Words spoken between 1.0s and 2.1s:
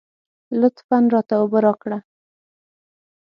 راته اوبه راکړه.